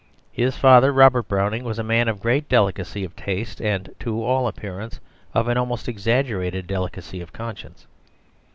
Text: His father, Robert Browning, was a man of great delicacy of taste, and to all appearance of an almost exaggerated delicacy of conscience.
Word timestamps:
His 0.31 0.57
father, 0.57 0.91
Robert 0.91 1.27
Browning, 1.27 1.63
was 1.63 1.77
a 1.77 1.83
man 1.83 2.07
of 2.07 2.19
great 2.21 2.49
delicacy 2.49 3.03
of 3.03 3.15
taste, 3.15 3.61
and 3.61 3.93
to 3.99 4.23
all 4.23 4.47
appearance 4.47 4.99
of 5.35 5.47
an 5.47 5.57
almost 5.59 5.87
exaggerated 5.87 6.65
delicacy 6.65 7.21
of 7.21 7.31
conscience. 7.31 7.85